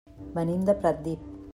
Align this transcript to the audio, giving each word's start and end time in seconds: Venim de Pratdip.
Venim 0.37 0.65
de 0.71 0.77
Pratdip. 0.81 1.33